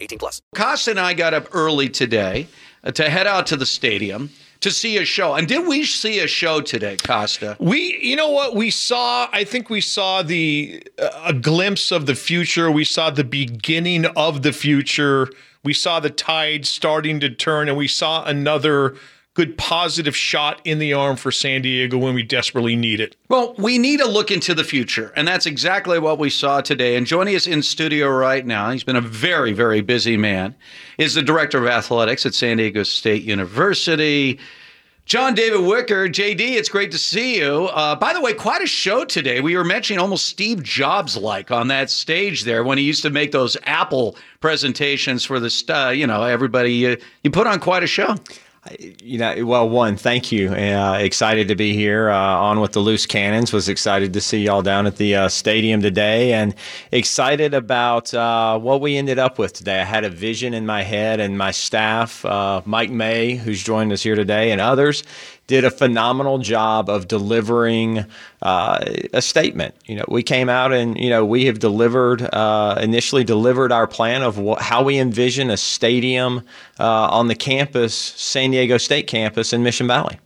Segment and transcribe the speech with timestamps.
[0.00, 0.42] 18 plus.
[0.54, 2.48] Costa and I got up early today
[2.84, 4.30] uh, to head out to the stadium
[4.60, 5.34] to see a show.
[5.34, 7.56] And did we see a show today, Costa?
[7.60, 9.28] We, you know what, we saw.
[9.32, 12.70] I think we saw the uh, a glimpse of the future.
[12.70, 15.28] We saw the beginning of the future.
[15.64, 18.96] We saw the tide starting to turn, and we saw another
[19.38, 23.14] good positive shot in the arm for San Diego when we desperately need it.
[23.28, 26.96] Well, we need a look into the future, and that's exactly what we saw today.
[26.96, 30.56] And joining us in studio right now, he's been a very, very busy man,
[30.98, 34.40] is the director of athletics at San Diego State University.
[35.04, 37.66] John David Wicker, JD, it's great to see you.
[37.66, 39.40] Uh, by the way, quite a show today.
[39.40, 43.10] We were mentioning almost Steve Jobs like on that stage there when he used to
[43.10, 46.88] make those Apple presentations for the, uh, you know, everybody.
[46.88, 48.16] Uh, you put on quite a show
[49.02, 50.50] you know, well, one, thank you.
[50.50, 53.52] Uh, excited to be here uh, on with the Loose Cannons.
[53.52, 56.54] Was excited to see y'all down at the uh, stadium today, and
[56.92, 59.80] excited about uh, what we ended up with today.
[59.80, 63.92] I had a vision in my head, and my staff, uh, Mike May, who's joined
[63.92, 65.02] us here today, and others,
[65.48, 68.04] did a phenomenal job of delivering
[68.42, 69.74] uh, a statement.
[69.86, 73.88] You know, we came out and you know we have delivered uh, initially delivered our
[73.88, 76.44] plan of what, how we envision a stadium
[76.78, 80.18] uh, on the campus, San Diego State campus in Mission Valley.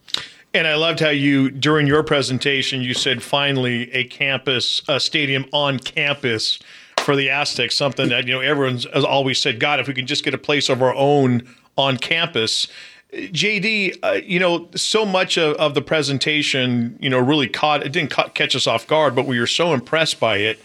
[0.55, 5.47] And I loved how you, during your presentation, you said finally a campus, a stadium
[5.51, 6.59] on campus
[6.99, 10.25] for the Aztecs, something that, you know, everyone's always said, God, if we can just
[10.25, 12.69] get a place of our own on campus.
[13.13, 17.93] JD, uh, you know, so much of, of, the presentation, you know, really caught, it
[17.93, 20.59] didn't catch us off guard, but we were so impressed by it.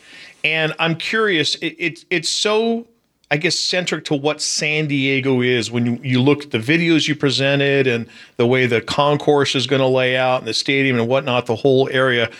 [0.45, 2.87] And I'm curious, it, it, it's so,
[3.29, 7.09] I guess, centric to what San Diego is when you, you look at the videos
[7.09, 8.07] you presented and
[8.37, 11.55] the way the concourse is going to lay out and the stadium and whatnot, the
[11.55, 12.31] whole area.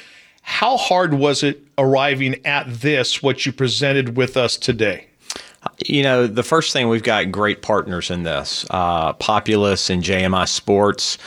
[0.42, 5.07] How hard was it arriving at this, what you presented with us today?
[5.88, 10.48] You know, the first thing we've got great partners in this uh, Populous and JMI
[10.48, 11.18] Sports.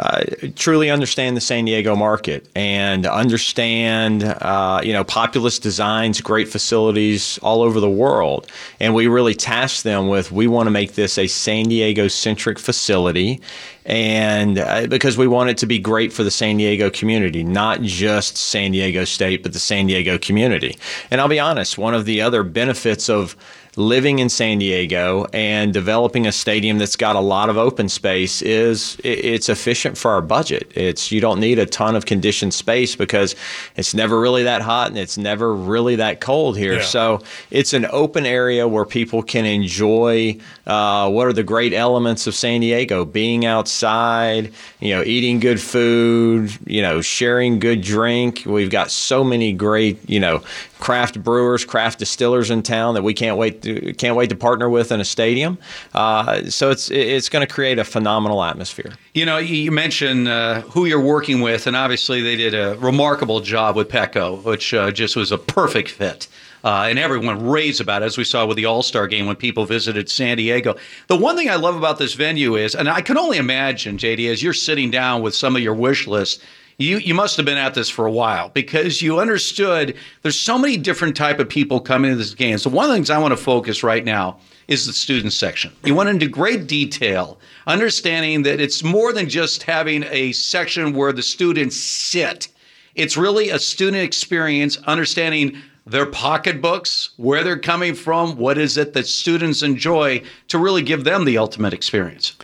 [0.00, 0.24] Uh,
[0.56, 7.38] truly understand the San Diego market and understand, uh, you know, Populous designs great facilities
[7.42, 8.50] all over the world.
[8.78, 12.58] And we really task them with we want to make this a San Diego centric
[12.58, 13.42] facility.
[13.84, 17.82] And uh, because we want it to be great for the San Diego community, not
[17.82, 20.78] just San Diego State, but the San Diego community.
[21.10, 23.36] And I'll be honest, one of the other benefits of
[23.80, 28.42] living in San Diego and developing a stadium that's got a lot of open space
[28.42, 30.70] is it's efficient for our budget.
[30.74, 33.34] It's you don't need a ton of conditioned space because
[33.76, 36.74] it's never really that hot and it's never really that cold here.
[36.74, 36.82] Yeah.
[36.82, 42.26] So it's an open area where people can enjoy uh, what are the great elements
[42.26, 48.42] of San Diego: being outside, you know, eating good food, you know, sharing good drink.
[48.44, 50.42] We've got so many great, you know,
[50.80, 54.68] craft brewers, craft distillers in town that we can't wait to, can't wait to partner
[54.68, 55.58] with in a stadium.
[55.94, 58.92] Uh, so it's it's going to create a phenomenal atmosphere.
[59.14, 63.40] You know, you mentioned uh, who you're working with, and obviously they did a remarkable
[63.40, 66.26] job with Petco, which uh, just was a perfect fit.
[66.62, 69.36] Uh, and everyone raves about it, as we saw with the All Star game when
[69.36, 70.76] people visited San Diego.
[71.06, 74.30] The one thing I love about this venue is, and I can only imagine, JD,
[74.30, 76.42] as you're sitting down with some of your wish lists,
[76.80, 80.58] you you must have been at this for a while because you understood there's so
[80.58, 82.56] many different type of people coming to this game.
[82.58, 85.72] So one of the things I want to focus right now is the student section.
[85.84, 91.12] You went into great detail, understanding that it's more than just having a section where
[91.12, 92.48] the students sit.
[92.94, 98.92] It's really a student experience, understanding their pocketbooks, where they're coming from, what is it
[98.94, 102.36] that students enjoy to really give them the ultimate experience.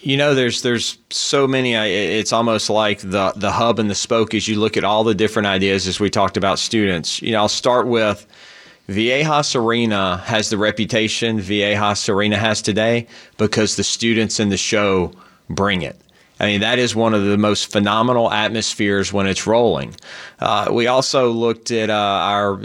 [0.00, 1.74] You know, there's there's so many.
[1.74, 5.14] It's almost like the the hub and the spoke as you look at all the
[5.14, 7.20] different ideas as we talked about students.
[7.20, 8.26] You know, I'll start with
[8.88, 15.12] Viejas Arena has the reputation Viejas Arena has today because the students in the show
[15.50, 16.00] bring it.
[16.38, 19.94] I mean, that is one of the most phenomenal atmospheres when it's rolling.
[20.38, 22.60] Uh, we also looked at uh, our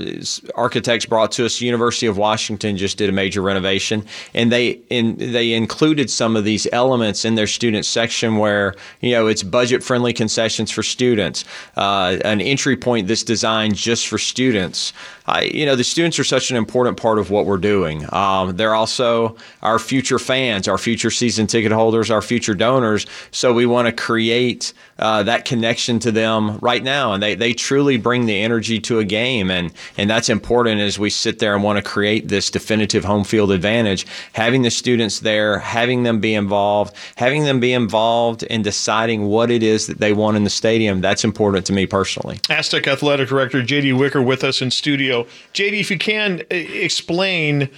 [0.56, 1.62] architects brought to us.
[1.62, 6.44] University of Washington just did a major renovation, and they in, they included some of
[6.44, 11.46] these elements in their student section where you know it's budget friendly concessions for students,
[11.78, 14.92] uh, an entry point that's designed just for students.
[15.28, 18.06] I, you know, the students are such an important part of what we're doing.
[18.14, 23.06] Um, they're also our future fans, our future season ticket holders, our future donors.
[23.32, 27.54] So we want to create uh, that connection to them right now, and they, they
[27.54, 31.56] truly bring the energy to a game, and and that's important as we sit there
[31.56, 34.06] and want to create this definitive home field advantage.
[34.34, 39.50] Having the students there, having them be involved, having them be involved in deciding what
[39.50, 41.02] it is that they want in the stadium.
[41.02, 42.40] That's important to me personally.
[42.50, 45.24] Aztec Athletic Director JD Wicker with us in studio.
[45.54, 47.70] JD, if you can explain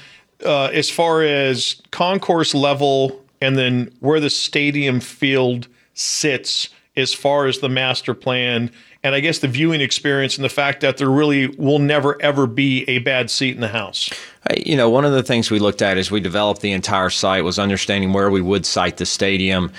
[0.46, 7.48] uh, as far as concourse level and then where the stadium field sits as far
[7.48, 8.72] as the master plan
[9.04, 12.48] and I guess the viewing experience and the fact that there really will never ever
[12.48, 14.10] be a bad seat in the house.
[14.58, 17.46] You know, one of the things we looked at as we developed the entire site
[17.46, 19.72] was understanding where we would site the stadium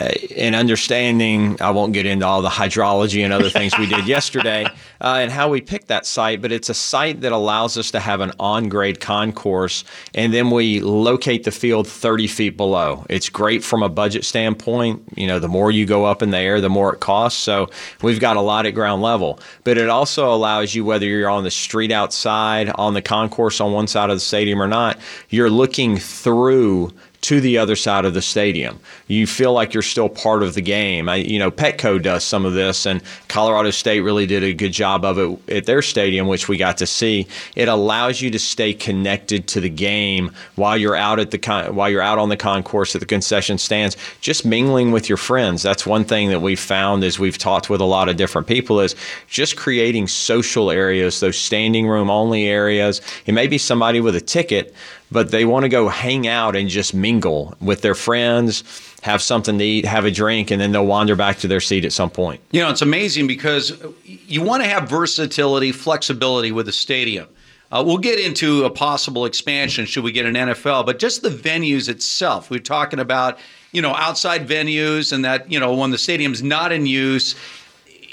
[0.00, 4.06] uh, and understanding, I won't get into all the hydrology and other things we did
[4.06, 4.64] yesterday
[5.00, 8.00] uh, and how we picked that site, but it's a site that allows us to
[8.00, 9.84] have an on grade concourse
[10.14, 13.04] and then we locate the field 30 feet below.
[13.10, 15.02] It's great from a budget standpoint.
[15.16, 17.40] You know, the more you go up in the air, the more it costs.
[17.40, 17.70] So
[18.02, 21.42] we've got a lot at ground level, but it also allows you, whether you're on
[21.42, 24.98] the street outside, on the concourse on one side of the stadium or not,
[25.28, 26.92] you're looking through
[27.22, 28.80] to the other side of the stadium.
[29.06, 31.08] You feel like you're still part of the game.
[31.08, 34.72] I, you know, Petco does some of this, and Colorado State really did a good
[34.72, 37.28] job of it at their stadium, which we got to see.
[37.54, 41.74] It allows you to stay connected to the game while you're out at the con-
[41.76, 45.62] while you're out on the concourse at the concession stands, just mingling with your friends.
[45.62, 48.80] That's one thing that we've found as we've talked with a lot of different people
[48.80, 48.96] is
[49.28, 53.00] just creating social areas, those standing room only areas.
[53.26, 54.74] It may be somebody with a ticket
[55.12, 58.64] but they want to go hang out and just mingle with their friends,
[59.02, 61.84] have something to eat, have a drink, and then they'll wander back to their seat
[61.84, 62.40] at some point.
[62.50, 67.28] You know, it's amazing because you want to have versatility, flexibility with the stadium.
[67.70, 71.30] Uh, we'll get into a possible expansion should we get an NFL, but just the
[71.30, 72.50] venues itself.
[72.50, 73.38] We're talking about,
[73.72, 77.34] you know, outside venues and that, you know, when the stadium's not in use,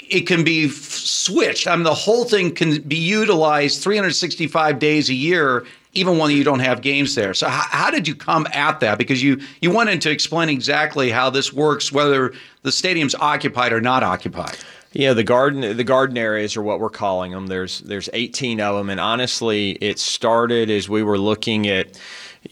[0.08, 1.66] it can be f- switched.
[1.68, 6.44] I mean, the whole thing can be utilized 365 days a year even when you
[6.44, 7.34] don't have games there.
[7.34, 8.98] So how, how, did you come at that?
[8.98, 12.32] Because you you went into explain exactly how this works, whether
[12.62, 14.56] the stadium's occupied or not occupied.
[14.92, 17.46] Yeah, the garden the garden areas are what we're calling them.
[17.46, 21.98] There's there's 18 of them, and honestly, it started as we were looking at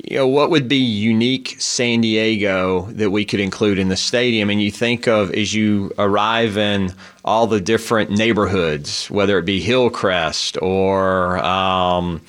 [0.05, 4.51] you know what would be unique San Diego that we could include in the stadium
[4.51, 6.93] and you think of as you arrive in
[7.25, 12.21] all the different neighborhoods whether it be Hillcrest or um,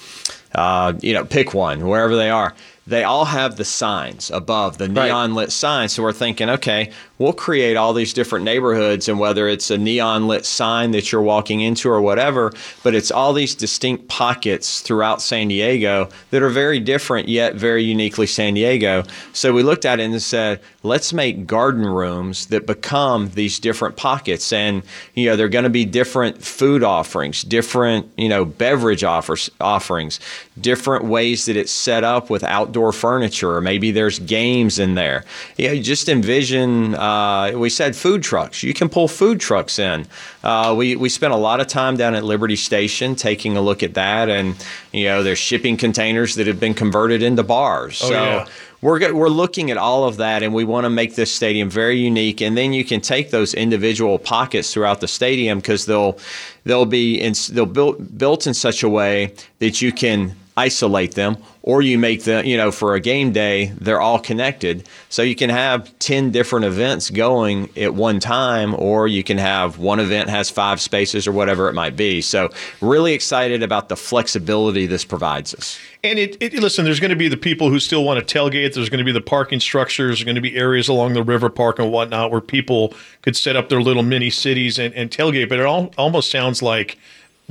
[0.56, 2.54] uh, you know, pick one, wherever they are.
[2.88, 5.94] They all have the signs above, the neon lit signs.
[5.94, 10.28] So we're thinking, okay, we'll create all these different neighborhoods and whether it's a neon
[10.28, 12.52] lit sign that you're walking into or whatever
[12.84, 17.84] but it's all these distinct pockets throughout san diego that are very different yet very
[17.84, 19.04] uniquely san diego.
[19.34, 23.98] So we looked at it and said let's make garden rooms that become these different
[23.98, 24.54] pockets.
[24.54, 24.84] And
[25.14, 30.20] you know they're going to be different food offerings different you know beverage offers offerings
[30.60, 35.26] different ways that it's set up with outdoor furniture or maybe there's games in there.
[35.58, 38.62] You know just envision uh, uh, we said food trucks.
[38.64, 40.06] You can pull food trucks in.
[40.44, 43.82] Uh, we we spent a lot of time down at Liberty Station taking a look
[43.84, 44.56] at that, and
[44.92, 48.02] you know there's shipping containers that have been converted into bars.
[48.04, 48.14] Oh, so.
[48.14, 48.46] Yeah.
[48.82, 51.98] We're, we're looking at all of that, and we want to make this stadium very
[52.00, 52.40] unique.
[52.40, 56.18] And then you can take those individual pockets throughout the stadium because they'll
[56.64, 61.38] they'll be in, they'll built built in such a way that you can isolate them
[61.62, 64.88] or you make them, you know, for a game day, they're all connected.
[65.08, 69.78] So you can have 10 different events going at one time, or you can have
[69.78, 72.22] one event has five spaces or whatever it might be.
[72.22, 72.50] So
[72.82, 75.80] really excited about the flexibility this provides us.
[76.04, 78.74] And it, it listen, there's going to be the people who still want to tailgate.
[78.74, 80.10] There's going to be the parking structures.
[80.10, 83.56] There's going to be areas along the river park and whatnot where people could set
[83.56, 85.50] up their little mini cities and, and tailgate.
[85.50, 86.98] But it all, almost sounds like,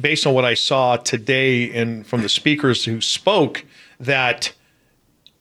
[0.01, 3.65] based on what I saw today and from the speakers who spoke,
[4.01, 4.53] that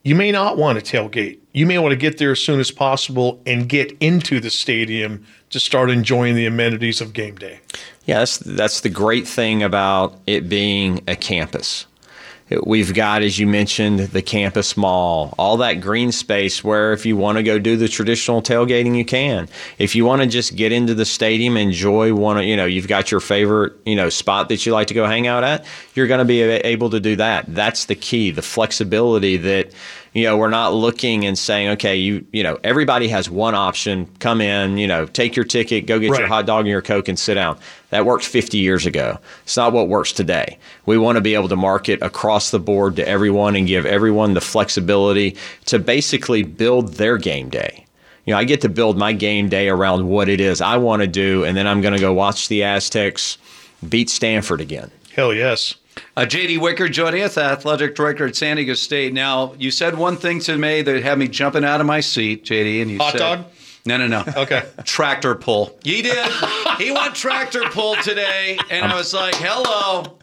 [0.03, 1.39] you may not want to tailgate.
[1.53, 5.25] You may want to get there as soon as possible and get into the stadium
[5.49, 7.59] to start enjoying the amenities of game day.
[8.05, 11.85] Yeah, that's, that's the great thing about it being a campus.
[12.49, 17.17] We've got, as you mentioned, the campus mall, all that green space where if you
[17.17, 19.49] want to go do the traditional tailgating, you can.
[19.77, 23.11] If you want to just get into the stadium, enjoy one, you know, you've got
[23.11, 26.19] your favorite, you know, spot that you like to go hang out at, you're going
[26.19, 27.45] to be able to do that.
[27.53, 29.73] That's the key, the flexibility that,
[30.17, 34.07] you know, we're not looking and saying, okay, you, you know, everybody has one option.
[34.17, 36.19] Come in, you know, take your ticket, go get Right.
[36.21, 37.59] your hot dog and your Coke and sit down.
[37.91, 39.19] That worked 50 years ago.
[39.43, 40.57] It's not what works today.
[40.87, 44.33] We want to be able to market across the board to everyone and give everyone
[44.33, 47.85] the flexibility to basically build their game day.
[48.25, 51.03] You know, I get to build my game day around what it is I want
[51.03, 53.37] to do, and then I'm going to go watch the Aztecs
[53.87, 54.89] beat Stanford again.
[55.13, 55.75] Hell yes.
[56.17, 59.13] Uh, JD Wicker joining us, athletic director at San Diego State.
[59.13, 62.43] Now, you said one thing to me that had me jumping out of my seat,
[62.43, 63.45] JD, and you Hot said, dog?
[63.85, 64.23] No, no, no.
[64.35, 64.63] Okay.
[64.83, 65.77] Tractor pull.
[65.83, 66.27] He did.
[66.79, 70.17] he went tractor pull today, and I was like, "Hello."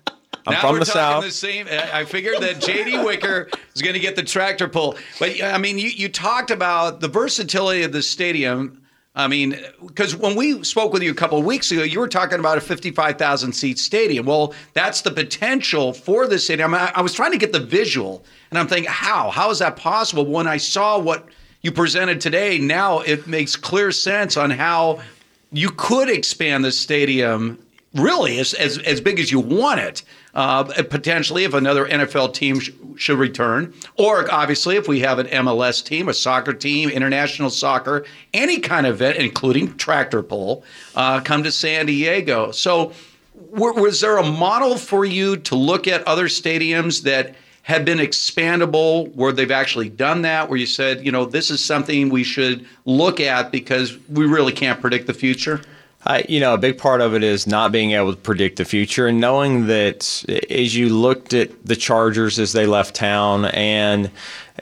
[0.49, 1.25] I'm now from we're the talking South.
[1.27, 1.69] the same.
[1.71, 5.59] I I figured that JD Wicker is going to get the tractor pull, but I
[5.59, 8.81] mean, you, you talked about the versatility of the stadium.
[9.17, 9.57] I mean,
[9.87, 12.59] because when we spoke with you a couple of weeks ago, you were talking about
[12.59, 14.27] a 55,000 seat stadium.
[14.27, 16.75] Well, that's the potential for the stadium.
[16.75, 19.31] I, I was trying to get the visual, and I'm thinking, how?
[19.31, 20.27] How is that possible?
[20.27, 21.29] When I saw what
[21.63, 25.01] you presented today, now it makes clear sense on how
[25.53, 27.64] you could expand the stadium
[27.95, 30.03] really as, as, as big as you want it,
[30.35, 35.27] uh, potentially if another NFL team sh- should return, or obviously if we have an
[35.29, 40.65] MLS team, a soccer team, international soccer, any kind of event, including tractor pull,
[40.97, 42.51] uh, come to San Diego.
[42.51, 42.93] So,
[43.53, 47.99] w- was there a model for you to look at other stadiums that have been
[47.99, 52.23] expandable where they've actually done that where you said you know this is something we
[52.23, 55.63] should look at because we really can't predict the future
[56.07, 58.65] I, you know, a big part of it is not being able to predict the
[58.65, 64.11] future and knowing that as you looked at the Chargers as they left town, and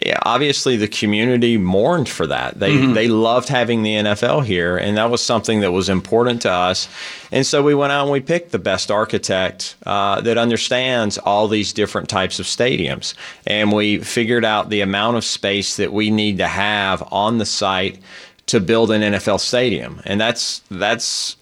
[0.01, 2.59] yeah, obviously the community mourned for that.
[2.59, 6.51] They they loved having the NFL here, and that was something that was important to
[6.51, 6.89] us.
[7.31, 11.47] And so we went out and we picked the best architect uh, that understands all
[11.47, 13.15] these different types of stadiums,
[13.47, 17.47] and we figured out the amount of space that we need to have on the
[17.47, 17.99] site
[18.47, 21.37] to build an NFL stadium, and that's that's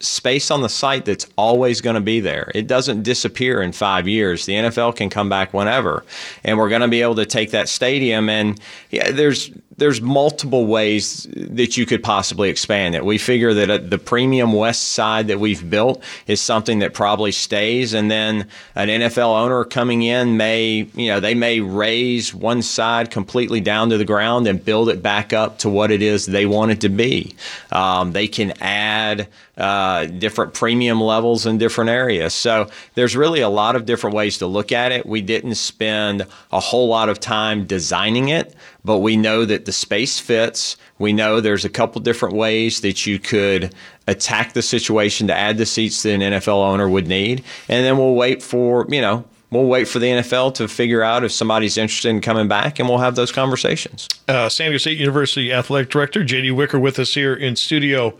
[0.00, 2.50] space on the site that's always going to be there.
[2.54, 4.44] It doesn't disappear in five years.
[4.46, 6.04] The NFL can come back whenever,
[6.44, 8.60] and we're going to be able to take that stadium and
[8.90, 13.04] yeah, there's there's multiple ways that you could possibly expand it.
[13.04, 17.32] We figure that uh, the premium west side that we've built is something that probably
[17.32, 22.62] stays, and then an NFL owner coming in may you know they may raise one
[22.62, 26.26] side completely down to the ground and build it back up to what it is
[26.26, 27.34] they want it to be.
[27.72, 32.34] Um, they can add uh, different premium levels in different areas.
[32.34, 35.06] So there's really a lot of different ways to look at it.
[35.06, 39.72] We didn't spend a whole lot of time designing it, but we know that the
[39.72, 40.76] space fits.
[40.98, 43.74] We know there's a couple different ways that you could
[44.06, 47.42] attack the situation to add the seats that an NFL owner would need.
[47.68, 51.24] And then we'll wait for, you know, we'll wait for the NFL to figure out
[51.24, 54.08] if somebody's interested in coming back and we'll have those conversations.
[54.28, 58.16] uh, San Diego State University athletic director JD Wicker with us here in studio.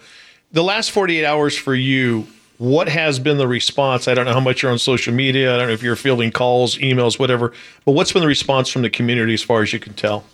[0.52, 2.26] The last 48 hours for you,
[2.59, 4.06] what has been the response?
[4.06, 5.52] I don't know how much you're on social media.
[5.52, 7.52] I don't know if you're fielding calls, emails, whatever.
[7.85, 10.25] But what's been the response from the community as far as you can tell?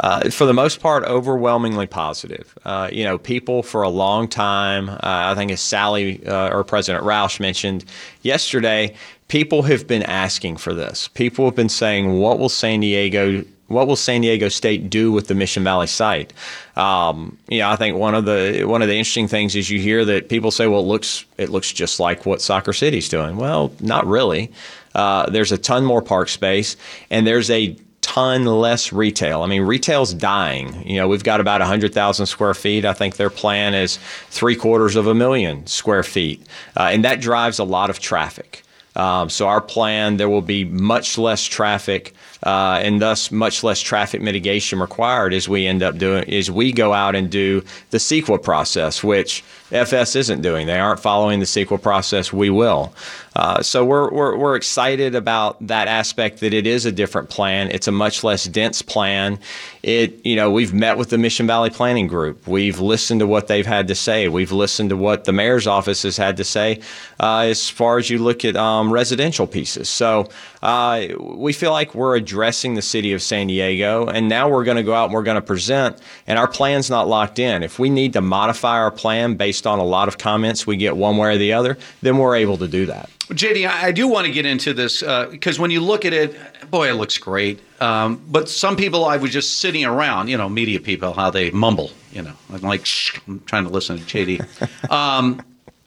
[0.00, 2.56] Uh, for the most part, overwhelmingly positive.
[2.64, 6.64] Uh, you know, people for a long time, uh, I think as Sally uh, or
[6.64, 7.84] President Roush mentioned
[8.22, 8.94] yesterday,
[9.28, 11.08] people have been asking for this.
[11.08, 15.28] People have been saying, what will San Diego what will San Diego State do with
[15.28, 16.32] the Mission Valley site?
[16.76, 19.80] Um, you know, I think one of the one of the interesting things is you
[19.80, 23.36] hear that people say, "Well, it looks it looks just like what Soccer City's doing."
[23.36, 24.52] Well, not really.
[24.94, 26.76] Uh, there's a ton more park space,
[27.10, 29.42] and there's a ton less retail.
[29.42, 30.86] I mean, retail's dying.
[30.86, 32.84] You know, we've got about 100,000 square feet.
[32.84, 36.46] I think their plan is three quarters of a million square feet,
[36.76, 38.62] uh, and that drives a lot of traffic.
[38.96, 43.80] Um, so our plan, there will be much less traffic, uh, and thus much less
[43.80, 47.98] traffic mitigation required as we end up doing, as we go out and do the
[47.98, 50.66] CEQA process, which FS isn't doing.
[50.66, 52.32] They aren't following the CEQA process.
[52.32, 52.94] We will.
[53.34, 57.70] Uh, so we're, we're, we're excited about that aspect that it is a different plan.
[57.72, 59.40] It's a much less dense plan.
[59.84, 62.48] It, you know, we've met with the Mission Valley Planning Group.
[62.48, 64.28] We've listened to what they've had to say.
[64.28, 66.80] We've listened to what the mayor's office has had to say
[67.20, 69.90] uh, as far as you look at um, residential pieces.
[69.90, 70.30] So
[70.64, 74.78] uh, we feel like we're addressing the city of San Diego, and now we're going
[74.78, 77.62] to go out and we're going to present, and our plan's not locked in.
[77.62, 80.96] If we need to modify our plan based on a lot of comments we get
[80.96, 83.10] one way or the other, then we're able to do that.
[83.28, 86.34] JD, I do want to get into this because when you look at it,
[86.70, 87.60] boy, it looks great.
[87.82, 91.50] Um, but some people, I was just sitting around, you know, media people, how they
[91.50, 92.32] mumble, you know.
[92.50, 94.90] I'm like, Shh, I'm trying to listen to JD.
[94.90, 95.42] Um,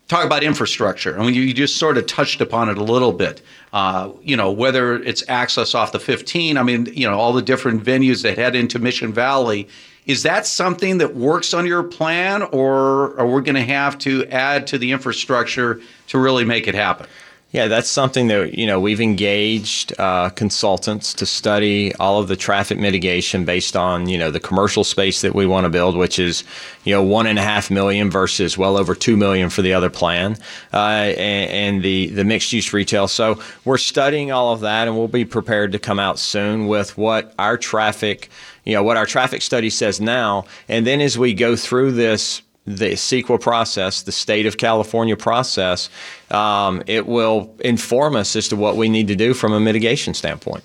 [0.08, 1.20] talk about infrastructure.
[1.20, 3.42] I mean, you, just sort of touched upon it a little bit.
[3.74, 7.42] Uh, you know, whether it's access off the 15, I mean, you know, all the
[7.42, 9.68] different venues that head into Mission Valley.
[10.06, 14.26] Is that something that works on your plan, or are we going to have to
[14.28, 17.08] add to the infrastructure to really make it happen?
[17.52, 22.36] Yeah, that's something that you know we've engaged uh, consultants to study all of the
[22.36, 26.20] traffic mitigation based on you know the commercial space that we want to build, which
[26.20, 26.44] is
[26.84, 29.90] you know one and a half million versus well over two million for the other
[29.90, 30.36] plan,
[30.74, 33.08] uh, and, and the the mixed use retail.
[33.08, 36.98] So we're studying all of that, and we'll be prepared to come out soon with
[36.98, 38.30] what our traffic
[38.66, 42.42] you know what our traffic study says now, and then as we go through this
[42.68, 45.90] the CEQA process, the state of California process,
[46.32, 50.14] um, it will inform us as to what we need to do from a mitigation
[50.14, 50.64] standpoint.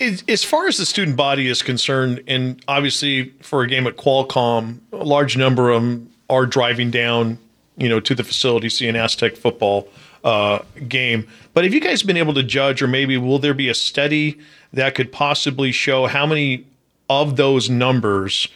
[0.00, 4.78] As far as the student body is concerned, and obviously for a game at Qualcomm,
[4.92, 7.38] a large number of them are driving down,
[7.76, 9.86] you know, to the facility to see an Aztec football
[10.24, 11.28] uh, game.
[11.52, 14.38] But have you guys been able to judge, or maybe will there be a study
[14.72, 16.64] that could possibly show how many
[17.10, 18.48] of those numbers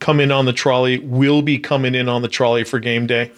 [0.00, 3.30] come in on the trolley will be coming in on the trolley for game day?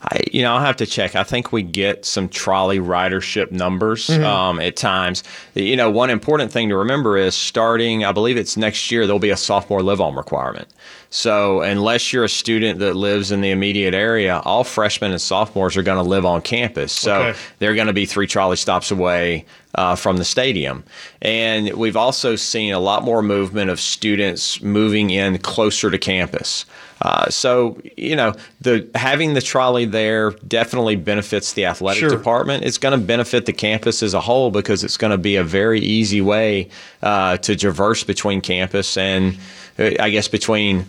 [0.00, 1.16] I, you know, I'll have to check.
[1.16, 4.24] I think we get some trolley ridership numbers mm-hmm.
[4.24, 5.24] um, at times.
[5.54, 9.18] You know, one important thing to remember is starting, I believe it's next year, there'll
[9.18, 10.68] be a sophomore live on requirement.
[11.10, 15.76] So, unless you're a student that lives in the immediate area, all freshmen and sophomores
[15.76, 16.92] are going to live on campus.
[16.92, 17.38] So, okay.
[17.58, 20.84] they're going to be three trolley stops away uh, from the stadium.
[21.20, 26.64] And we've also seen a lot more movement of students moving in closer to campus.
[27.00, 32.10] Uh, so you know, the having the trolley there definitely benefits the athletic sure.
[32.10, 32.64] department.
[32.64, 35.44] It's going to benefit the campus as a whole because it's going to be a
[35.44, 36.70] very easy way
[37.02, 39.38] uh, to traverse between campus and
[39.78, 40.86] uh, I guess between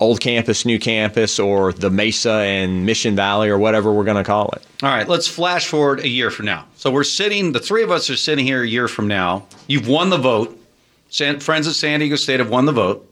[0.00, 4.24] old campus, new campus, or the Mesa and Mission Valley, or whatever we're going to
[4.24, 4.62] call it.
[4.82, 6.66] All right, let's flash forward a year from now.
[6.76, 9.46] So we're sitting, the three of us are sitting here a year from now.
[9.66, 10.60] You've won the vote.
[11.08, 13.10] San, Friends of San Diego State have won the vote.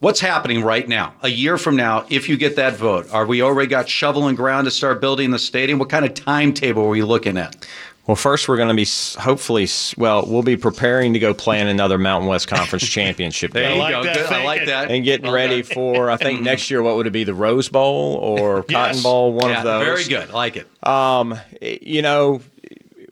[0.00, 1.14] What's happening right now?
[1.22, 4.36] A year from now, if you get that vote, are we already got shovel and
[4.36, 5.78] ground to start building the stadium?
[5.78, 7.66] What kind of timetable are we looking at?
[8.06, 8.86] Well, first we're going to be
[9.18, 13.70] hopefully well, we'll be preparing to go play in another Mountain West Conference championship there
[13.70, 13.80] game.
[13.80, 14.02] You go.
[14.02, 14.90] That, I like that.
[14.90, 15.72] And getting well ready done.
[15.72, 18.96] for I think next year what would it be the Rose Bowl or yes.
[18.96, 19.84] Cotton Bowl, one yeah, of those.
[19.84, 20.30] Very good.
[20.30, 20.86] I like it.
[20.86, 22.42] Um, you know,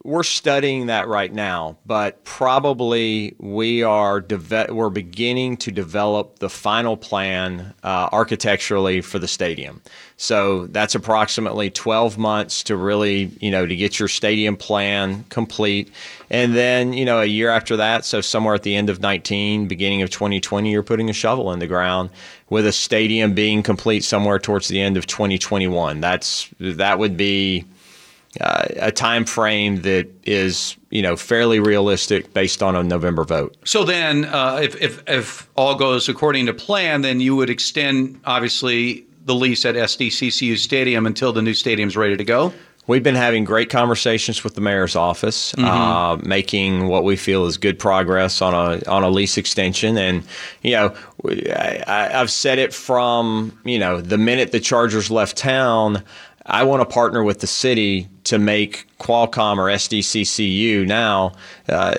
[0.04, 6.48] we're studying that right now, but probably we are deve- we're beginning to develop the
[6.48, 9.80] final plan uh, architecturally for the stadium.
[10.16, 15.92] So that's approximately 12 months to really, you know, to get your stadium plan complete.
[16.30, 19.68] And then, you know, a year after that, so somewhere at the end of 19,
[19.68, 22.10] beginning of 2020, you're putting a shovel in the ground
[22.50, 26.00] with a stadium being complete somewhere towards the end of 2021.
[26.00, 27.64] That's that would be
[28.40, 33.56] uh, a time frame that is you know fairly realistic based on a November vote.
[33.64, 38.20] So then, uh, if, if if all goes according to plan, then you would extend
[38.24, 42.52] obviously the lease at SDCCU Stadium until the new stadium's ready to go.
[42.88, 45.64] We've been having great conversations with the mayor's office, mm-hmm.
[45.64, 49.96] uh, making what we feel is good progress on a on a lease extension.
[49.96, 50.24] And
[50.62, 56.02] you know, I, have said it from you know the minute the Chargers left town.
[56.46, 61.32] I want to partner with the city to make Qualcomm or SDCCU now
[61.68, 61.94] uh,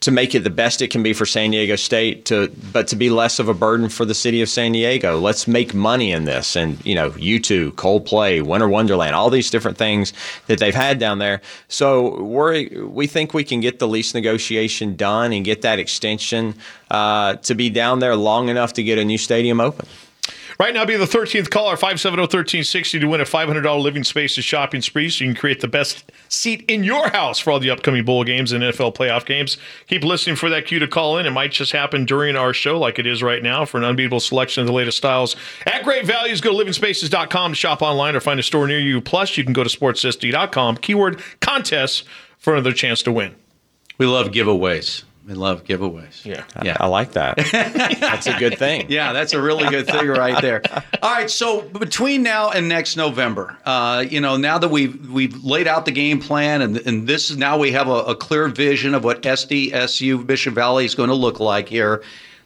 [0.00, 2.94] to make it the best it can be for San Diego State to but to
[2.96, 5.18] be less of a burden for the city of San Diego.
[5.18, 9.76] Let's make money in this and you know, U2, Coldplay, Winter Wonderland, all these different
[9.76, 10.12] things
[10.46, 11.40] that they've had down there.
[11.66, 16.54] So we we think we can get the lease negotiation done and get that extension
[16.88, 19.88] uh, to be down there long enough to get a new stadium open.
[20.58, 25.10] Right now, be the 13th caller, 570-1360 to win a $500 living spaces shopping spree
[25.10, 28.24] so you can create the best seat in your house for all the upcoming bowl
[28.24, 29.58] games and NFL playoff games.
[29.88, 31.26] Keep listening for that cue to call in.
[31.26, 34.20] It might just happen during our show like it is right now for an unbeatable
[34.20, 35.36] selection of the latest styles.
[35.66, 39.02] At great values, go to livingspaces.com to shop online or find a store near you.
[39.02, 42.02] Plus, you can go to sportsSD.com, keyword contests
[42.38, 43.34] for another chance to win.
[43.98, 45.04] We love giveaways.
[45.26, 46.24] We love giveaways.
[46.24, 46.44] Yeah.
[46.62, 46.76] Yeah.
[46.78, 47.36] I, I like that.
[47.50, 48.86] that's a good thing.
[48.88, 50.62] Yeah, that's a really good thing right there.
[51.02, 51.28] All right.
[51.28, 55.84] So between now and next November, uh, you know, now that we've we've laid out
[55.84, 59.22] the game plan and and this now we have a, a clear vision of what
[59.22, 62.04] SDSU Mission Valley is going to look like here.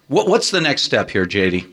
[0.09, 1.71] What, what's the next step here, JD?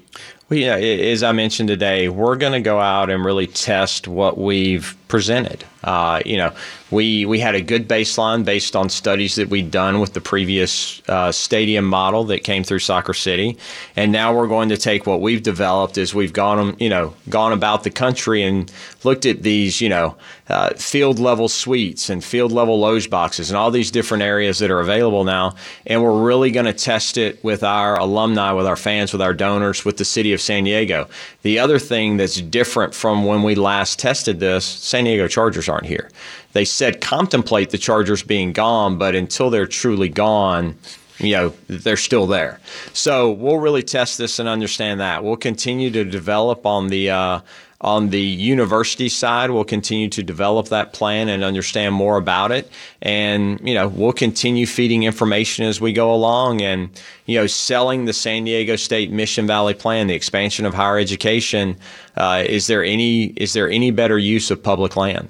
[0.50, 4.38] Well, yeah, as I mentioned today, we're going to go out and really test what
[4.38, 5.64] we've presented.
[5.84, 6.54] Uh, you know,
[6.92, 11.02] we we had a good baseline based on studies that we'd done with the previous
[11.08, 13.58] uh, stadium model that came through Soccer City,
[13.96, 17.54] and now we're going to take what we've developed as we've gone you know gone
[17.54, 18.72] about the country and
[19.04, 20.16] looked at these you know
[20.50, 24.72] uh, field level suites and field level loge boxes and all these different areas that
[24.72, 28.78] are available now, and we're really going to test it with our alumni, with our
[28.78, 31.08] fans, with our donors, with the city of San Diego.
[31.42, 34.66] The other thing that's different from when we last tested this,
[34.98, 36.10] San Diego Chargers aren't here.
[36.54, 40.76] They said contemplate the Chargers being gone, but until they're truly gone,
[41.20, 42.60] you know, they're still there.
[42.94, 45.24] So we'll really test this and understand that.
[45.24, 47.40] We'll continue to develop on the uh,
[47.82, 52.72] on the university side, we'll continue to develop that plan and understand more about it.
[53.04, 56.90] And, you know, we'll continue feeding information as we go along and,
[57.28, 61.78] you know, selling the San Diego State Mission Valley plan, the expansion of higher education.
[62.16, 65.30] Uh, is there any is there any better use of public land?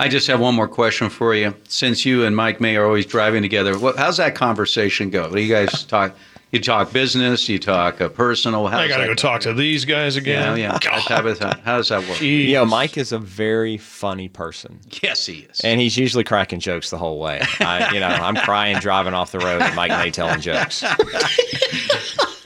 [0.00, 1.54] I just have one more question for you.
[1.68, 5.28] Since you and Mike May are always driving together, what, how's that conversation go?
[5.30, 6.14] Do you guys talk?
[6.50, 8.68] You talk business, you talk uh, personal.
[8.68, 10.22] How's I got to that go talk to these guys Yeah,
[10.54, 10.56] again.
[10.56, 10.78] yeah.
[10.78, 11.52] That type of thing.
[11.62, 12.16] How does that work?
[12.16, 12.46] Jeez.
[12.46, 14.80] You know, Mike is a very funny person.
[15.02, 15.60] Yes, he is.
[15.60, 17.42] And he's usually cracking jokes the whole way.
[17.60, 20.82] I, you know, I'm crying driving off the road, and Mike May telling jokes.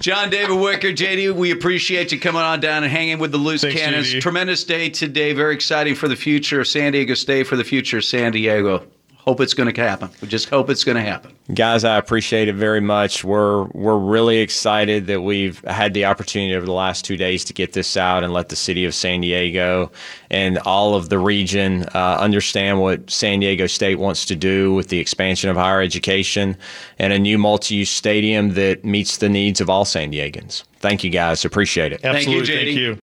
[0.00, 3.62] John David Wicker, JD, we appreciate you coming on down and hanging with the loose
[3.62, 4.06] Thanks, cannons.
[4.14, 4.20] JD.
[4.20, 5.32] Tremendous day today.
[5.32, 8.86] Very exciting for the future of San Diego State, for the future of San Diego.
[9.28, 10.08] Hope it's going to happen.
[10.22, 11.36] We just hope it's going to happen.
[11.52, 13.24] Guys, I appreciate it very much.
[13.24, 17.52] We're we're really excited that we've had the opportunity over the last two days to
[17.52, 19.92] get this out and let the city of San Diego
[20.30, 24.88] and all of the region uh, understand what San Diego State wants to do with
[24.88, 26.56] the expansion of higher education
[26.98, 30.64] and a new multi-use stadium that meets the needs of all San Diegans.
[30.78, 31.44] Thank you, guys.
[31.44, 32.00] Appreciate it.
[32.00, 32.54] Thank you, Absolutely.
[32.54, 32.64] JD.
[32.64, 32.98] Thank you.